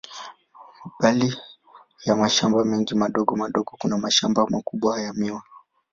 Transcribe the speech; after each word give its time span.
Mbali 0.99 1.37
ya 2.05 2.15
mashamba 2.15 2.65
mengi 2.65 2.95
madogo 2.95 3.35
madogo, 3.35 3.75
kuna 3.79 3.97
mashamba 3.97 4.47
makubwa 4.47 5.01
ya 5.01 5.13
miwa. 5.13 5.43